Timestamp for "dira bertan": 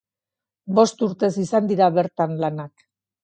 1.73-2.33